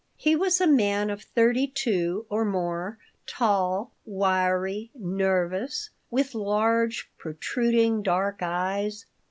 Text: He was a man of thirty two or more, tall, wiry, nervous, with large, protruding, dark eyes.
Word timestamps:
He 0.17 0.35
was 0.35 0.59
a 0.59 0.65
man 0.65 1.11
of 1.11 1.21
thirty 1.21 1.67
two 1.67 2.25
or 2.27 2.43
more, 2.43 2.97
tall, 3.27 3.91
wiry, 4.03 4.89
nervous, 4.95 5.91
with 6.09 6.33
large, 6.33 7.07
protruding, 7.19 8.01
dark 8.01 8.39
eyes. 8.41 9.05